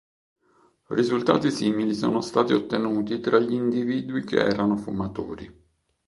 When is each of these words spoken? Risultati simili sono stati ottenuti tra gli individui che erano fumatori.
Risultati 0.87 1.51
simili 1.51 1.93
sono 1.93 2.21
stati 2.21 2.53
ottenuti 2.53 3.19
tra 3.19 3.37
gli 3.37 3.53
individui 3.53 4.23
che 4.23 4.39
erano 4.43 4.75
fumatori. 4.75 5.65